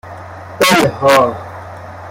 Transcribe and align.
اِلها 0.61 1.33